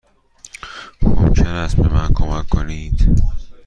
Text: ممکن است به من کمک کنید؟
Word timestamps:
ممکن 1.01 1.47
است 1.47 1.75
به 1.77 1.93
من 1.93 2.09
کمک 2.13 2.49
کنید؟ 2.49 3.21